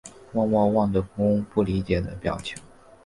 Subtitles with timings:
[0.31, 2.55] 默默望着公公不理解的表情